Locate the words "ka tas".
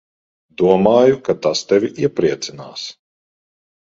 1.27-1.61